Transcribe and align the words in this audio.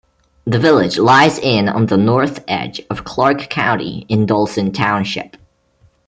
The 0.45 0.57
village 0.57 0.97
lies 0.97 1.37
in 1.37 1.69
on 1.69 1.85
the 1.85 1.95
north 1.95 2.43
edge 2.47 2.81
of 2.89 3.03
Clark 3.03 3.51
County 3.51 4.07
in 4.09 4.25
Dolson 4.25 4.73
Township. 4.73 5.37